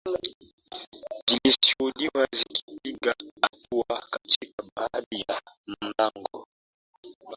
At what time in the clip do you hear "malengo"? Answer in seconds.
5.67-6.47